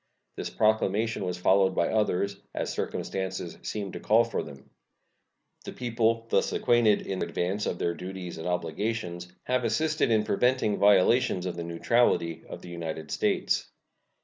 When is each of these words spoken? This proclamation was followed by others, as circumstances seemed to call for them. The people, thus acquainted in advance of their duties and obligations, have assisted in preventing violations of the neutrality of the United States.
This 0.35 0.49
proclamation 0.49 1.23
was 1.25 1.37
followed 1.37 1.75
by 1.75 1.89
others, 1.89 2.37
as 2.55 2.73
circumstances 2.73 3.59
seemed 3.61 3.93
to 3.93 3.99
call 3.99 4.23
for 4.23 4.41
them. 4.41 4.71
The 5.63 5.73
people, 5.73 6.25
thus 6.31 6.51
acquainted 6.51 7.05
in 7.05 7.21
advance 7.21 7.67
of 7.67 7.77
their 7.77 7.93
duties 7.93 8.39
and 8.39 8.47
obligations, 8.47 9.31
have 9.43 9.63
assisted 9.63 10.09
in 10.09 10.23
preventing 10.23 10.79
violations 10.79 11.45
of 11.45 11.55
the 11.55 11.63
neutrality 11.63 12.43
of 12.49 12.63
the 12.63 12.69
United 12.69 13.11
States. 13.11 13.69